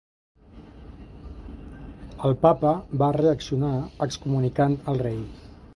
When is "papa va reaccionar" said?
2.47-3.75